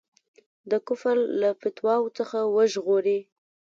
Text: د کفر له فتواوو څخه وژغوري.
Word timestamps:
د 0.69 0.71
کفر 0.87 1.17
له 1.41 1.49
فتواوو 1.61 2.13
څخه 2.17 2.37
وژغوري. 2.55 3.19